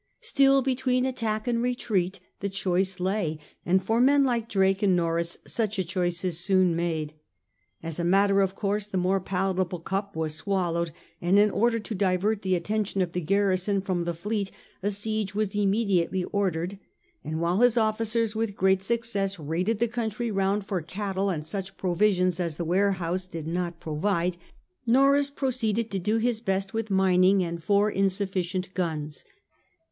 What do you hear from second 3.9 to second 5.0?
men like Drake and